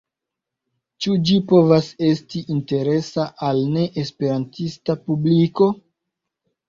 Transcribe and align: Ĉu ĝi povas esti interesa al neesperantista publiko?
Ĉu 1.05 1.17
ĝi 1.29 1.35
povas 1.51 1.89
esti 2.07 2.41
interesa 2.55 3.27
al 3.49 3.61
neesperantista 3.77 4.97
publiko? 5.05 5.69